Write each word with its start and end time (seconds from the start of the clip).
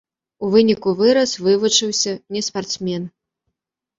У 0.45 0.47
выніку 0.53 0.93
вырас, 1.01 1.33
вывучыўся, 1.47 2.15
не 2.37 2.41
спартсмен. 2.47 3.03